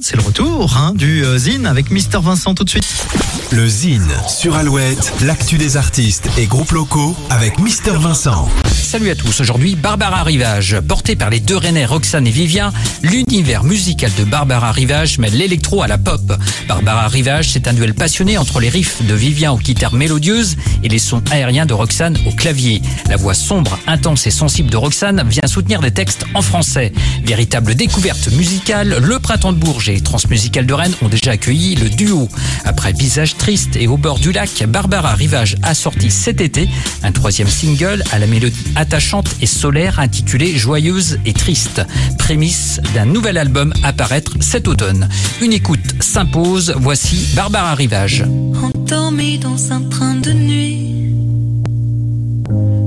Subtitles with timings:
[0.00, 3.06] C'est le retour hein, du euh, Zine avec Mister Vincent tout de suite.
[3.52, 8.48] Le Zine sur Alouette, l'actu des artistes et groupes locaux avec Mister Vincent.
[8.90, 10.80] Salut à tous, aujourd'hui Barbara Rivage.
[10.80, 12.72] Portée par les deux Rennais Roxane et Vivien,
[13.04, 16.20] l'univers musical de Barbara Rivage mêle l'électro à la pop.
[16.66, 20.88] Barbara Rivage, c'est un duel passionné entre les riffs de Vivien aux guitares mélodieuses et
[20.88, 22.82] les sons aériens de Roxane au clavier.
[23.08, 26.92] La voix sombre, intense et sensible de Roxane vient soutenir des textes en français.
[27.22, 31.90] Véritable découverte musicale, le Printemps de Bourges et Transmusical de Rennes ont déjà accueilli le
[31.90, 32.28] duo.
[32.64, 36.68] Après Visage triste et au bord du lac, Barbara Rivage a sorti cet été
[37.04, 41.82] un troisième single à la mélodie attachante et solaire intitulé Joyeuse et triste,
[42.18, 45.06] prémisse d'un nouvel album à paraître cet automne.
[45.42, 48.24] Une écoute s'impose, voici Barbara Rivage.
[48.62, 50.94] Endormi dans un train de nuit,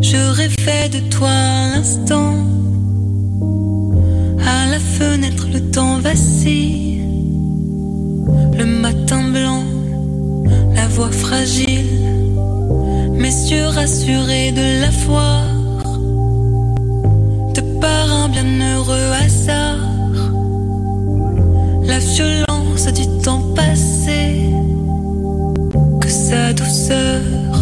[0.00, 1.28] je rêvais de toi
[1.74, 2.34] l'instant.
[4.46, 7.02] À la fenêtre, le temps vacille.
[8.56, 9.64] Le matin blanc,
[10.76, 11.90] la voix fragile.
[13.18, 15.49] Mes yeux rassurés de la voir.
[26.52, 27.59] Douceur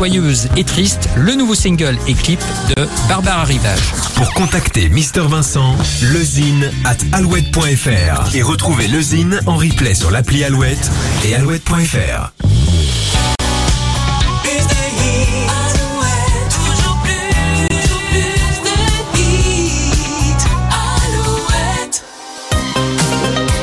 [0.00, 2.40] Joyeuse et triste, le nouveau single et clip
[2.74, 3.92] de Barbara Rivage.
[4.14, 10.42] Pour contacter Mister Vincent, lezine at alouette.fr et retrouver le Zine en replay sur l'appli
[10.42, 10.90] Alouette
[11.26, 12.49] et alouette.fr.